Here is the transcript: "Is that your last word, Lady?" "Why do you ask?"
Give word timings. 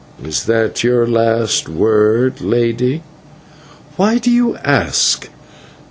"Is 0.23 0.45
that 0.45 0.83
your 0.83 1.05
last 1.05 1.69
word, 1.69 2.41
Lady?" 2.41 3.03
"Why 3.97 4.17
do 4.17 4.31
you 4.31 4.55
ask?" 4.63 5.29